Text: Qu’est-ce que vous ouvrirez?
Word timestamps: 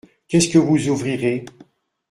Qu’est-ce 0.27 0.49
que 0.49 0.57
vous 0.57 0.87
ouvrirez? 0.89 1.45